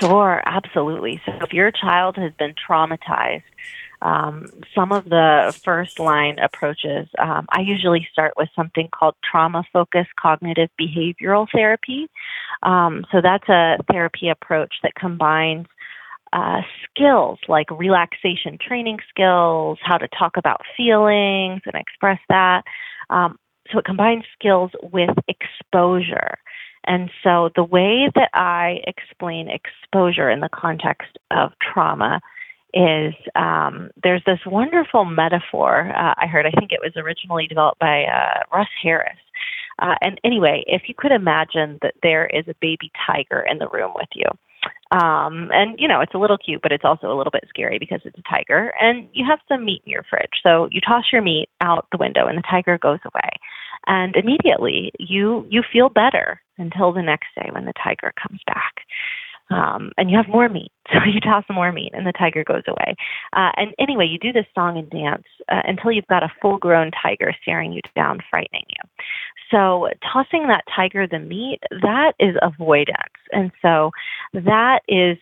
Sure, 0.00 0.42
absolutely. 0.46 1.20
So 1.26 1.32
if 1.42 1.52
your 1.52 1.72
child 1.72 2.16
has 2.16 2.32
been 2.38 2.54
traumatized, 2.54 3.42
um, 4.02 4.46
some 4.74 4.92
of 4.92 5.04
the 5.04 5.58
first 5.64 5.98
line 5.98 6.38
approaches, 6.38 7.08
um, 7.18 7.46
I 7.50 7.60
usually 7.60 8.08
start 8.12 8.34
with 8.36 8.48
something 8.54 8.88
called 8.92 9.14
trauma 9.28 9.64
focused 9.72 10.14
cognitive 10.20 10.70
behavioral 10.80 11.46
therapy. 11.52 12.08
Um, 12.62 13.04
so 13.10 13.20
that's 13.20 13.48
a 13.48 13.78
therapy 13.90 14.28
approach 14.28 14.74
that 14.82 14.94
combines 14.94 15.66
uh, 16.32 16.60
skills 16.84 17.38
like 17.48 17.70
relaxation 17.70 18.58
training 18.60 18.98
skills, 19.08 19.78
how 19.82 19.98
to 19.98 20.08
talk 20.08 20.36
about 20.36 20.60
feelings 20.76 21.62
and 21.64 21.74
express 21.74 22.20
that. 22.28 22.62
Um, 23.10 23.38
so 23.72 23.78
it 23.78 23.84
combines 23.84 24.24
skills 24.38 24.70
with 24.82 25.16
exposure. 25.26 26.36
And 26.84 27.10
so 27.22 27.50
the 27.54 27.64
way 27.64 28.10
that 28.14 28.30
I 28.32 28.80
explain 28.86 29.48
exposure 29.50 30.30
in 30.30 30.40
the 30.40 30.48
context 30.48 31.18
of 31.30 31.52
trauma 31.60 32.20
is 32.74 33.14
um, 33.34 33.90
there's 34.02 34.22
this 34.26 34.40
wonderful 34.46 35.04
metaphor 35.04 35.92
uh, 35.96 36.14
I 36.16 36.26
heard. 36.26 36.46
I 36.46 36.50
think 36.50 36.72
it 36.72 36.80
was 36.82 36.92
originally 36.96 37.46
developed 37.46 37.78
by 37.78 38.04
uh, 38.04 38.40
Russ 38.52 38.68
Harris. 38.82 39.18
Uh, 39.80 39.94
and 40.00 40.20
anyway, 40.24 40.64
if 40.66 40.82
you 40.88 40.94
could 40.96 41.12
imagine 41.12 41.78
that 41.82 41.94
there 42.02 42.26
is 42.26 42.44
a 42.48 42.54
baby 42.60 42.90
tiger 43.06 43.40
in 43.48 43.58
the 43.58 43.68
room 43.68 43.92
with 43.94 44.08
you, 44.14 44.26
um, 44.90 45.50
and 45.52 45.78
you 45.78 45.86
know, 45.86 46.00
it's 46.00 46.14
a 46.14 46.18
little 46.18 46.38
cute, 46.38 46.62
but 46.62 46.72
it's 46.72 46.84
also 46.84 47.12
a 47.12 47.16
little 47.16 47.30
bit 47.30 47.44
scary 47.48 47.78
because 47.78 48.00
it's 48.04 48.18
a 48.18 48.34
tiger. 48.34 48.72
And 48.80 49.08
you 49.12 49.24
have 49.28 49.38
some 49.48 49.64
meat 49.64 49.82
in 49.84 49.92
your 49.92 50.04
fridge. 50.08 50.40
So 50.42 50.68
you 50.72 50.80
toss 50.80 51.04
your 51.12 51.22
meat 51.22 51.48
out 51.60 51.86
the 51.92 51.98
window 51.98 52.26
and 52.26 52.38
the 52.38 52.42
tiger 52.50 52.78
goes 52.78 53.00
away. 53.04 53.30
And 53.86 54.16
immediately 54.16 54.92
you 54.98 55.46
you 55.50 55.62
feel 55.70 55.88
better 55.88 56.40
until 56.56 56.92
the 56.92 57.02
next 57.02 57.28
day 57.36 57.50
when 57.52 57.66
the 57.66 57.74
tiger 57.82 58.12
comes 58.20 58.40
back. 58.46 58.80
Um, 59.50 59.92
and 59.96 60.10
you 60.10 60.16
have 60.16 60.28
more 60.28 60.48
meat. 60.48 60.72
So 60.90 61.00
you 61.04 61.20
toss 61.20 61.44
more 61.50 61.70
meat, 61.70 61.92
and 61.92 62.06
the 62.06 62.12
tiger 62.12 62.42
goes 62.42 62.62
away. 62.66 62.96
Uh, 63.34 63.50
and 63.58 63.74
anyway, 63.78 64.06
you 64.06 64.18
do 64.18 64.32
this 64.32 64.46
song 64.54 64.78
and 64.78 64.88
dance 64.88 65.26
uh, 65.52 65.60
until 65.66 65.92
you've 65.92 66.06
got 66.06 66.22
a 66.22 66.32
full 66.40 66.56
grown 66.56 66.90
tiger 67.02 67.34
staring 67.42 67.74
you 67.74 67.82
down, 67.94 68.20
frightening 68.30 68.64
you. 68.70 69.04
So 69.50 69.88
tossing 70.10 70.48
that 70.48 70.64
tiger 70.74 71.06
the 71.06 71.18
meat, 71.18 71.60
that 71.82 72.12
is 72.18 72.36
avoidance. 72.40 73.20
And 73.32 73.52
so 73.60 73.90
that 74.32 74.80
is 74.88 75.18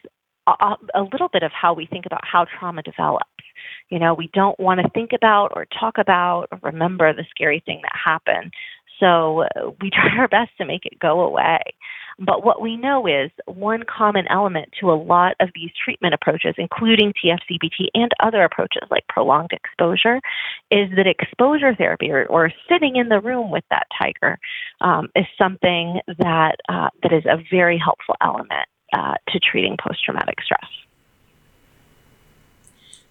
a, 0.46 0.76
a 0.94 1.02
little 1.02 1.28
bit 1.32 1.42
of 1.42 1.50
how 1.52 1.74
we 1.74 1.86
think 1.86 2.06
about 2.06 2.20
how 2.24 2.46
trauma 2.58 2.82
develops. 2.82 3.26
You 3.88 3.98
know, 3.98 4.14
we 4.14 4.30
don't 4.32 4.58
want 4.60 4.80
to 4.80 4.88
think 4.90 5.10
about 5.12 5.52
or 5.54 5.66
talk 5.78 5.98
about 5.98 6.46
or 6.52 6.60
remember 6.62 7.12
the 7.12 7.24
scary 7.30 7.62
thing 7.64 7.80
that 7.82 7.92
happened. 7.92 8.52
So 9.00 9.44
we 9.80 9.90
try 9.94 10.16
our 10.18 10.28
best 10.28 10.50
to 10.58 10.64
make 10.64 10.86
it 10.86 10.98
go 10.98 11.20
away. 11.20 11.60
But 12.18 12.44
what 12.44 12.62
we 12.62 12.76
know 12.76 13.06
is 13.06 13.30
one 13.44 13.82
common 13.84 14.26
element 14.28 14.70
to 14.80 14.90
a 14.90 14.96
lot 14.96 15.36
of 15.40 15.50
these 15.54 15.70
treatment 15.84 16.14
approaches, 16.14 16.54
including 16.56 17.12
TFCBT 17.12 17.88
and 17.94 18.10
other 18.20 18.42
approaches 18.42 18.82
like 18.90 19.06
prolonged 19.08 19.52
exposure, 19.52 20.20
is 20.70 20.88
that 20.96 21.06
exposure 21.06 21.74
therapy 21.74 22.10
or, 22.10 22.24
or 22.26 22.50
sitting 22.70 22.96
in 22.96 23.10
the 23.10 23.20
room 23.20 23.50
with 23.50 23.64
that 23.70 23.86
tiger 23.98 24.38
um, 24.80 25.08
is 25.14 25.26
something 25.36 26.00
that, 26.18 26.56
uh, 26.70 26.88
that 27.02 27.12
is 27.12 27.26
a 27.26 27.42
very 27.50 27.76
helpful 27.76 28.16
element 28.22 28.66
uh, 28.94 29.14
to 29.28 29.38
treating 29.38 29.76
post 29.76 30.02
traumatic 30.02 30.40
stress. 30.42 30.70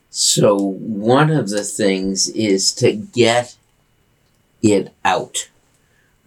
So, 0.10 0.56
one 0.56 1.30
of 1.30 1.50
the 1.50 1.64
things 1.64 2.30
is 2.30 2.72
to 2.76 2.94
get 2.94 3.58
it 4.64 4.94
out 5.04 5.50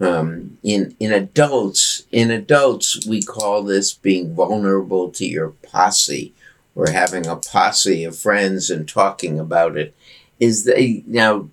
um, 0.00 0.58
in 0.62 0.94
in 1.00 1.12
adults, 1.12 2.04
in 2.12 2.30
adults, 2.30 3.06
we 3.06 3.22
call 3.22 3.62
this 3.62 3.92
being 3.92 4.34
vulnerable 4.34 5.10
to 5.10 5.26
your 5.26 5.50
posse, 5.50 6.32
or 6.74 6.90
having 6.90 7.26
a 7.26 7.36
posse 7.36 8.04
of 8.04 8.18
friends 8.18 8.70
and 8.70 8.88
talking 8.88 9.38
about 9.38 9.76
it. 9.76 9.94
Is 10.38 10.64
they 10.64 11.02
now? 11.06 11.48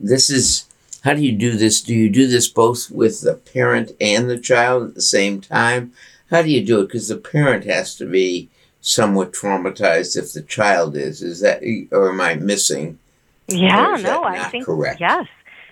This 0.00 0.30
is 0.30 0.66
how 1.02 1.14
do 1.14 1.22
you 1.22 1.32
do 1.32 1.56
this? 1.56 1.80
Do 1.80 1.94
you 1.94 2.10
do 2.10 2.26
this 2.26 2.48
both 2.48 2.90
with 2.90 3.22
the 3.22 3.34
parent 3.34 3.92
and 4.00 4.28
the 4.28 4.38
child 4.38 4.88
at 4.88 4.94
the 4.94 5.02
same 5.02 5.40
time? 5.40 5.92
How 6.30 6.42
do 6.42 6.50
you 6.50 6.64
do 6.64 6.80
it? 6.80 6.86
Because 6.86 7.08
the 7.08 7.16
parent 7.16 7.64
has 7.64 7.94
to 7.96 8.06
be 8.06 8.48
somewhat 8.80 9.32
traumatized 9.32 10.16
if 10.16 10.32
the 10.32 10.42
child 10.42 10.96
is. 10.96 11.22
Is 11.22 11.40
that, 11.40 11.62
or 11.90 12.10
am 12.10 12.20
I 12.20 12.34
missing? 12.34 12.98
Yeah, 13.46 13.96
no, 14.02 14.24
I 14.24 14.44
think 14.50 14.66
correct. 14.66 15.00
Yes, 15.00 15.26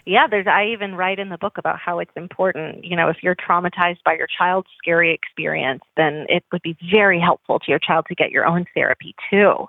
yeah, 0.07 0.29
there's 0.31 0.47
I 0.47 0.67
even 0.67 0.95
write 0.95 1.19
in 1.19 1.31
the 1.31 1.39
book 1.39 1.59
about 1.59 1.79
how 1.81 1.99
it's 1.99 2.13
important. 2.17 2.85
You 2.85 2.97
know, 2.97 3.09
if 3.09 3.19
you're 3.23 3.35
traumatized 3.35 4.05
by 4.05 4.15
your 4.15 4.29
child's 4.29 4.69
scary 4.79 5.13
experience, 5.13 5.83
then 5.97 6.27
it 6.29 6.45
would 6.53 6.63
be 6.63 6.77
very 6.95 7.21
helpful 7.21 7.59
to 7.59 7.71
your 7.71 7.81
child 7.81 8.07
to 8.09 8.15
get 8.15 8.31
your 8.31 8.47
own 8.47 8.67
therapy 8.73 9.17
too. 9.29 9.67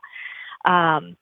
Um, 0.66 1.18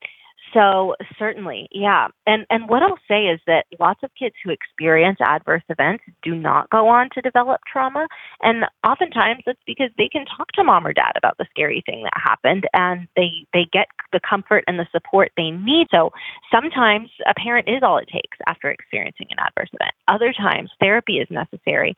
so 0.56 0.96
certainly, 1.20 1.68
yeah. 1.72 2.08
And 2.26 2.46
and 2.50 2.70
what 2.70 2.82
I'll 2.82 2.98
say 3.08 3.26
is 3.26 3.42
that 3.46 3.66
lots 3.80 4.02
of 4.04 4.10
kids 4.18 4.36
who 4.44 4.52
experience 4.52 5.18
adverse 5.22 5.64
events 5.70 6.06
do 6.24 6.34
not 6.34 6.70
go 6.70 6.88
on 6.88 7.10
to 7.14 7.22
develop 7.22 7.60
trauma, 7.72 8.08
and 8.42 8.64
oftentimes 8.88 9.44
it's 9.46 9.60
because 9.68 9.90
they 9.98 10.08
can 10.08 10.26
talk 10.26 10.48
to 10.54 10.64
mom 10.64 10.88
or 10.88 10.94
dad 10.94 11.12
about 11.18 11.38
the 11.38 11.46
scary 11.50 11.84
thing 11.86 12.04
that 12.04 12.14
happened, 12.16 12.66
and 12.74 13.08
they 13.18 13.46
they 13.54 13.68
get 13.74 13.88
the 14.14 14.22
comfort 14.28 14.64
and 14.68 14.80
the 14.80 14.88
support 14.92 15.32
they 15.36 15.52
need. 15.52 15.88
So 15.92 16.12
sometimes 16.50 17.10
a 17.30 17.34
parent 17.34 17.68
is 17.68 17.84
all 17.84 17.98
it 17.98 18.08
takes 18.08 18.38
after 18.48 18.72
experiencing 18.72 19.28
an 19.32 19.40
adverse 19.40 19.70
event. 19.74 19.94
Other 20.08 20.32
times 20.32 20.72
therapy 20.80 21.18
is 21.18 21.28
necessary, 21.30 21.96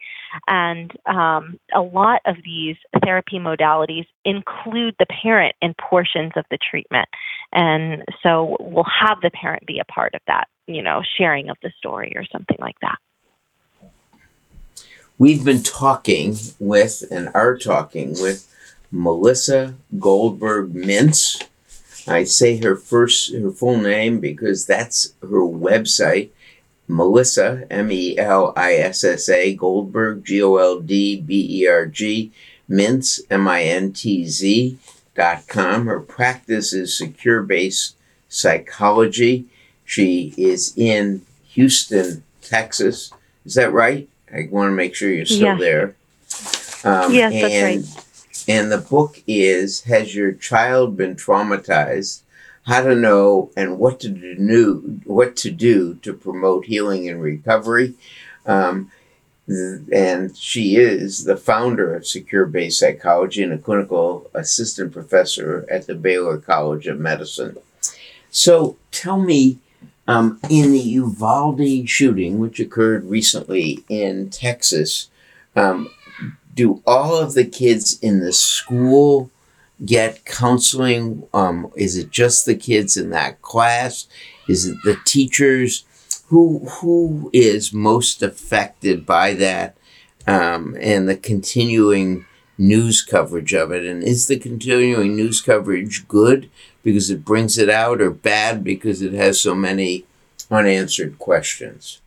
and 0.48 0.92
um, 1.06 1.60
a 1.76 1.82
lot 1.82 2.22
of 2.26 2.38
these 2.44 2.78
therapy 3.04 3.38
modalities 3.38 4.08
include 4.26 4.96
the 4.98 5.06
parent 5.06 5.56
in 5.62 5.76
portions 5.80 6.32
of 6.36 6.46
the 6.50 6.58
treatment. 6.58 7.08
And 7.54 8.04
so 8.24 8.47
we'll 8.60 8.86
have 8.86 9.22
the 9.22 9.32
parent 9.32 9.66
be 9.66 9.80
a 9.80 9.86
part 9.86 10.14
of 10.14 10.22
that, 10.28 10.48
you 10.68 10.82
know, 10.82 11.02
sharing 11.18 11.50
of 11.50 11.58
the 11.62 11.72
story 11.78 12.14
or 12.16 12.26
something 12.32 12.58
like 12.60 12.80
that. 12.82 12.98
We've 15.18 15.44
been 15.44 15.64
talking 15.64 16.38
with 16.60 17.04
and 17.10 17.30
are 17.34 17.58
talking 17.58 18.12
with 18.12 18.54
Melissa 18.92 19.76
Goldberg 19.98 20.74
Mintz. 20.74 21.44
I 22.08 22.24
say 22.24 22.58
her 22.58 22.76
first 22.76 23.34
her 23.34 23.52
full 23.52 23.78
name 23.78 24.20
because 24.20 24.66
that's 24.66 25.14
her 25.22 25.42
website. 25.42 26.30
Melissa 26.88 27.66
M 27.70 27.92
E 27.92 28.18
L 28.18 28.54
I 28.56 28.76
S 28.76 29.04
S 29.04 29.28
A 29.28 29.54
Goldberg 29.56 30.24
G 30.24 30.42
O 30.42 30.56
L 30.56 30.80
D 30.80 31.20
B 31.20 31.64
E 31.64 31.68
R 31.68 31.86
G 31.86 32.32
Mintz, 32.70 33.20
M-I-N-T-Z 33.30 34.78
dot 35.16 35.48
com. 35.48 35.88
Her 35.88 36.00
practice 36.00 36.74
is 36.74 36.98
secure 36.98 37.42
based 37.42 37.97
psychology. 38.30 39.46
She 39.86 40.34
is 40.38 40.74
in 40.78 41.22
Houston, 41.50 42.24
Texas. 42.42 43.12
Is 43.46 43.56
that 43.56 43.72
right? 43.72 44.08
I 44.34 44.48
want 44.52 44.70
to 44.70 44.76
make 44.76 44.96
sure 44.96 45.10
you're 45.10 45.26
still 45.26 45.58
yes. 45.58 45.60
there. 45.60 45.96
Um, 46.84 47.14
yes, 47.14 47.34
that's 47.34 47.98
right. 47.98 48.04
And 48.50 48.72
the 48.72 48.78
book 48.78 49.22
is 49.28 49.84
Has 49.84 50.16
Your 50.16 50.32
Child 50.32 50.96
Been 50.96 51.16
Traumatized? 51.16 52.22
How 52.64 52.82
to 52.82 52.96
Know 52.96 53.52
and 53.56 53.80
What 53.80 54.00
to 54.02 54.10
Do, 54.10 55.00
what 55.06 55.36
to 55.38 55.52
do 55.52 55.96
to 55.96 56.14
Promote 56.14 56.66
Healing 56.66 57.10
and 57.10 57.22
Recovery. 57.22 57.94
Um, 58.46 58.92
and 59.48 60.36
she 60.36 60.76
is 60.76 61.24
the 61.24 61.38
founder 61.38 61.96
of 61.96 62.06
Secure 62.06 62.46
Base 62.46 62.80
Psychology 62.80 63.44
and 63.44 63.54
a 63.54 63.58
clinical 63.58 64.30
assistant 64.34 64.92
professor 64.92 65.66
at 65.72 65.88
the 65.88 65.96
Baylor 65.96 66.38
College 66.38 66.88
of 66.88 67.00
Medicine. 67.00 67.58
So 68.30 68.78
tell 68.92 69.20
me, 69.20 69.60
um, 70.08 70.40
in 70.50 70.72
the 70.72 70.80
Uvalde 70.80 71.90
shooting, 71.90 72.40
which 72.40 72.60
occurred 72.60 73.06
recently 73.06 73.84
in 73.90 74.30
Texas, 74.30 75.10
um, 75.56 75.90
do 76.54 76.82
all 76.86 77.16
of 77.16 77.34
the 77.34 77.46
kids 77.46 78.00
in 78.02 78.20
the 78.20 78.34
school 78.34 79.30
get 79.86 80.26
counseling? 80.26 81.28
Um, 81.34 81.72
is 81.76 81.98
it 81.98 82.10
just 82.10 82.46
the 82.46 82.56
kids 82.56 82.96
in 82.98 83.10
that 83.10 83.42
class? 83.42 84.08
Is 84.48 84.66
it 84.66 84.78
the 84.84 84.98
teachers? 85.06 85.84
who 86.28 86.60
who 86.60 87.30
is 87.34 87.74
most 87.74 88.22
affected 88.22 89.06
by 89.06 89.34
that 89.34 89.78
um, 90.26 90.76
and 90.80 91.08
the 91.08 91.16
continuing 91.16 92.26
news 92.58 93.04
coverage 93.04 93.54
of 93.54 93.72
it 93.72 93.86
and 93.86 94.04
is 94.04 94.28
the 94.28 94.40
continuing 94.40 95.16
news 95.16 95.42
coverage 95.42 96.08
good 96.08 96.50
because 96.84 97.10
it 97.10 97.24
brings 97.24 97.58
it 97.58 97.70
out 97.70 98.02
or 98.02 98.10
bad 98.10 98.64
because 98.64 99.02
it 99.02 99.14
has 99.14 99.40
so 99.40 99.54
many 99.54 100.06
unanswered 100.50 101.20
questions 101.20 102.02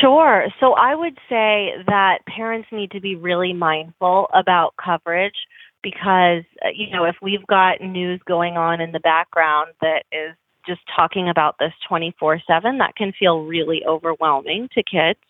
Sure. 0.00 0.46
So 0.60 0.74
I 0.74 0.94
would 0.94 1.16
say 1.28 1.72
that 1.86 2.18
parents 2.26 2.68
need 2.70 2.90
to 2.90 3.00
be 3.00 3.14
really 3.14 3.52
mindful 3.52 4.28
about 4.34 4.74
coverage 4.82 5.36
because, 5.82 6.42
uh, 6.64 6.68
you 6.74 6.90
know, 6.90 7.04
if 7.04 7.16
we've 7.22 7.46
got 7.46 7.80
news 7.80 8.20
going 8.26 8.56
on 8.56 8.80
in 8.80 8.92
the 8.92 9.00
background 9.00 9.72
that 9.80 10.02
is 10.12 10.34
just 10.66 10.80
talking 10.94 11.28
about 11.28 11.56
this 11.58 11.72
24 11.88 12.40
7, 12.46 12.78
that 12.78 12.96
can 12.96 13.12
feel 13.18 13.42
really 13.42 13.82
overwhelming 13.86 14.68
to 14.74 14.82
kids. 14.82 15.20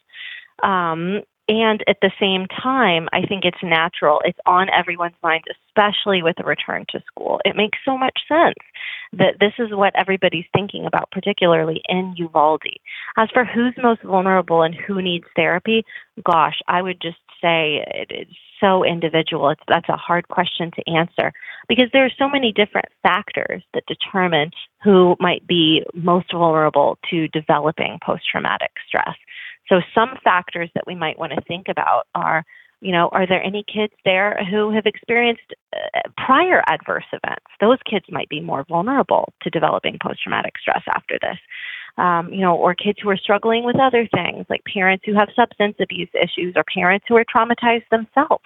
Um, 0.63 1.23
and 1.49 1.85
at 1.87 1.99
the 2.03 2.11
same 2.21 2.47
time, 2.47 3.09
I 3.13 3.23
think 3.23 3.45
it's 3.45 3.63
natural. 3.63 4.21
It's 4.25 4.39
on 4.47 4.69
everyone's 4.71 5.15
mind, 5.23 5.45
especially 5.69 6.23
with 6.23 6.37
a 6.41 6.45
return 6.45 6.87
to 6.91 7.03
school. 7.07 7.41
It 7.45 7.55
makes 7.55 7.79
so 7.85 7.97
much 7.97 8.19
sense 8.29 8.55
that 9.13 9.37
this 9.39 9.53
is 9.59 9.73
what 9.73 9.95
everybody's 9.97 10.47
thinking 10.53 10.87
about, 10.87 11.11
particularly 11.13 11.83
in 11.89 12.15
Uvalde. 12.17 12.63
As 13.17 13.29
for 13.33 13.45
who's 13.45 13.75
most 13.81 14.03
vulnerable 14.03 14.63
and 14.63 14.75
who 14.75 15.01
needs 15.01 15.27
therapy, 15.37 15.85
gosh, 16.25 16.59
I 16.67 16.83
would 16.83 17.01
just 17.01 17.19
say 17.41 17.85
it's 18.11 18.31
so 18.61 18.85
individual. 18.85 19.51
It's, 19.51 19.61
that's 19.69 19.89
a 19.89 19.97
hard 19.97 20.29
question 20.29 20.71
to 20.73 20.91
answer 20.91 21.33
because 21.69 21.87
there 21.93 22.05
are 22.05 22.11
so 22.19 22.29
many 22.29 22.53
different 22.53 22.89
factors 23.03 23.63
that 23.75 23.85
determine 23.87 24.51
who 24.83 25.17
might 25.21 25.47
be 25.47 25.85
most 25.95 26.33
vulnerable 26.33 26.99
to 27.11 27.29
developing 27.29 27.99
post 28.05 28.23
traumatic 28.31 28.73
stress. 28.89 29.17
So, 29.69 29.81
some 29.95 30.17
factors 30.23 30.71
that 30.75 30.87
we 30.87 30.95
might 30.95 31.19
want 31.19 31.33
to 31.33 31.41
think 31.43 31.67
about 31.69 32.07
are 32.15 32.45
you 32.83 32.93
know, 32.93 33.09
are 33.11 33.27
there 33.27 33.43
any 33.43 33.65
kids 33.65 33.95
there 34.05 34.39
who 34.51 34.71
have 34.71 34.85
experienced 34.85 35.55
uh, 35.75 36.01
prior 36.19 36.63
adverse 36.69 37.07
events? 37.11 37.47
Those 37.59 37.79
kids 37.91 38.05
might 38.11 38.29
be 38.29 38.41
more 38.41 38.67
vulnerable 38.69 39.33
to 39.43 39.51
developing 39.51 39.99
post 40.01 40.23
traumatic 40.23 40.53
stress 40.61 40.83
after 40.95 41.19
this 41.23 41.39
um, 41.99 42.33
you 42.33 42.41
know, 42.41 42.55
or 42.55 42.75
kids 42.75 42.99
who 43.03 43.09
are 43.09 43.17
struggling 43.17 43.65
with 43.65 43.81
other 43.81 44.09
things, 44.15 44.47
like 44.51 44.63
parents 44.65 45.05
who 45.07 45.15
have 45.15 45.29
substance 45.35 45.77
abuse 45.81 46.11
issues 46.15 46.55
or 46.57 46.65
parents 46.75 47.07
who 47.09 47.17
are 47.17 47.25
traumatized 47.25 47.89
themselves. 47.91 48.45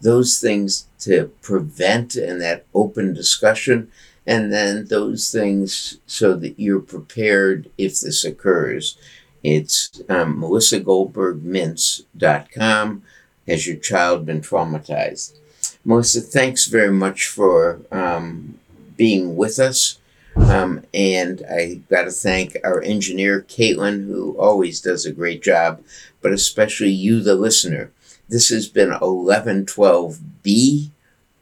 those 0.00 0.38
things 0.38 0.86
to 1.00 1.30
prevent 1.42 2.14
and 2.16 2.40
that 2.40 2.64
open 2.74 3.12
discussion, 3.12 3.90
and 4.26 4.50
then 4.52 4.86
those 4.86 5.30
things 5.30 5.98
so 6.06 6.34
that 6.34 6.58
you're 6.58 6.80
prepared 6.80 7.70
if 7.76 8.00
this 8.00 8.24
occurs. 8.24 8.96
It's 9.42 10.00
um, 10.08 10.40
melissagoldbergmintz.com. 10.40 13.02
Has 13.48 13.66
your 13.66 13.76
child 13.76 14.26
been 14.26 14.42
traumatized? 14.42 15.39
Melissa, 15.84 16.20
thanks 16.20 16.66
very 16.66 16.92
much 16.92 17.26
for 17.26 17.80
um, 17.90 18.58
being 18.96 19.36
with 19.36 19.58
us. 19.58 19.98
Um, 20.36 20.84
and 20.94 21.42
I 21.50 21.80
got 21.88 22.04
to 22.04 22.10
thank 22.10 22.56
our 22.62 22.82
engineer, 22.82 23.44
Caitlin, 23.48 24.06
who 24.06 24.38
always 24.38 24.80
does 24.80 25.04
a 25.04 25.12
great 25.12 25.42
job, 25.42 25.82
but 26.20 26.32
especially 26.32 26.90
you, 26.90 27.22
the 27.22 27.34
listener. 27.34 27.90
This 28.28 28.50
has 28.50 28.68
been 28.68 28.90
1112B 28.90 30.90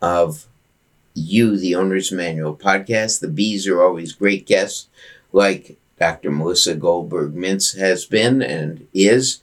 of 0.00 0.46
You, 1.14 1.58
the 1.58 1.74
Owner's 1.74 2.10
Manual 2.10 2.56
podcast. 2.56 3.20
The 3.20 3.28
B's 3.28 3.66
are 3.66 3.82
always 3.82 4.12
great 4.12 4.46
guests, 4.46 4.88
like 5.32 5.76
Dr. 5.98 6.30
Melissa 6.30 6.74
Goldberg 6.74 7.34
Mintz 7.34 7.78
has 7.78 8.06
been 8.06 8.40
and 8.40 8.86
is. 8.94 9.42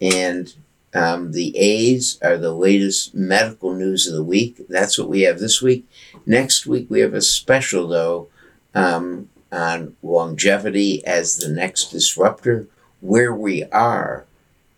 And 0.00 0.52
um, 0.94 1.32
the 1.32 1.56
A's 1.56 2.18
are 2.22 2.36
the 2.36 2.52
latest 2.54 3.14
medical 3.14 3.74
news 3.74 4.06
of 4.06 4.14
the 4.14 4.22
week. 4.22 4.66
That's 4.68 4.98
what 4.98 5.08
we 5.08 5.22
have 5.22 5.38
this 5.38 5.62
week. 5.62 5.88
Next 6.26 6.66
week, 6.66 6.86
we 6.90 7.00
have 7.00 7.14
a 7.14 7.22
special, 7.22 7.88
though 7.88 8.28
um, 8.74 9.28
on 9.50 9.96
longevity 10.02 11.04
as 11.06 11.36
the 11.36 11.48
next 11.48 11.90
disruptor, 11.90 12.68
where 13.00 13.34
we 13.34 13.64
are 13.64 14.26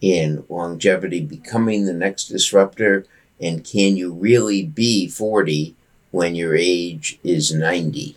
in 0.00 0.44
longevity 0.48 1.20
becoming 1.20 1.87
the 1.87 1.92
next 1.92 2.27
disruptor, 2.27 3.07
and 3.40 3.64
can 3.64 3.96
you 3.96 4.12
really 4.12 4.62
be 4.64 5.09
40 5.09 5.74
when 6.11 6.35
your 6.35 6.55
age 6.55 7.18
is 7.24 7.53
90? 7.53 8.16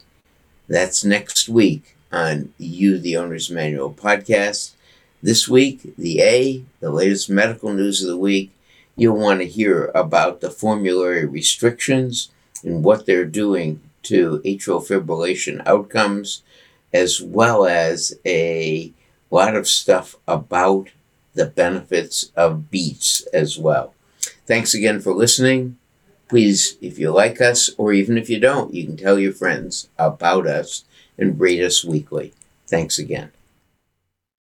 That's 0.67 1.03
next 1.03 1.47
week 1.49 1.95
on 2.11 2.53
You, 2.57 2.99
the 2.99 3.17
Owner's 3.17 3.49
Manual 3.49 3.93
podcast. 3.93 4.73
This 5.21 5.47
week, 5.47 5.95
the 5.97 6.21
A, 6.21 6.63
the 6.79 6.91
latest 6.91 7.27
medical 7.27 7.73
news 7.73 8.03
of 8.03 8.07
the 8.07 8.17
week, 8.17 8.51
you'll 8.95 9.17
want 9.17 9.39
to 9.39 9.47
hear 9.47 9.91
about 9.95 10.41
the 10.41 10.51
formulary 10.51 11.25
restrictions 11.25 12.29
and 12.63 12.83
what 12.83 13.07
they're 13.07 13.25
doing 13.25 13.81
to 14.03 14.41
atrial 14.45 14.85
fibrillation 14.87 15.65
outcomes, 15.65 16.43
as 16.93 17.19
well 17.19 17.65
as 17.65 18.13
a 18.27 18.93
lot 19.31 19.55
of 19.55 19.67
stuff 19.67 20.15
about 20.27 20.89
the 21.33 21.47
benefits 21.47 22.31
of 22.35 22.69
beets 22.69 23.25
as 23.33 23.57
well. 23.57 23.95
Thanks 24.45 24.75
again 24.75 24.99
for 24.99 25.13
listening. 25.13 25.77
Please, 26.29 26.77
if 26.79 26.99
you 26.99 27.11
like 27.11 27.41
us, 27.41 27.71
or 27.77 27.91
even 27.91 28.19
if 28.19 28.29
you 28.29 28.39
don't, 28.39 28.73
you 28.73 28.85
can 28.85 28.97
tell 28.97 29.17
your 29.17 29.33
friends 29.33 29.89
about 29.97 30.45
us 30.45 30.83
and 31.17 31.39
rate 31.39 31.63
us 31.63 31.83
weekly. 31.83 32.33
Thanks 32.67 32.99
again. 32.99 33.31